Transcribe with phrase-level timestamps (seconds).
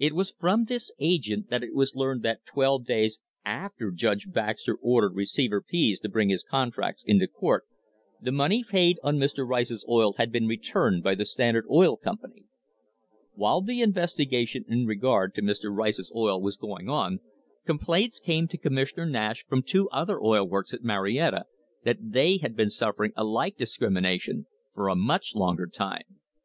[0.00, 4.74] It was from this agent that it was learned that, twelve days after Judge Baxter
[4.74, 7.66] ordered Receiver Pease to bring his contracts into court,
[8.20, 9.46] the money paid on Mr.
[9.48, 12.46] Rice's oil had been returned by the Standard Oil Company.*
[13.34, 15.66] While the investigation in regard to Mr.
[15.72, 17.20] Rice's oil was going on,
[17.64, 21.44] complaints came to Commissioner Nash from two other oil works at Marietta
[21.84, 26.18] that they had been suffering a like discrimination for a much longer time.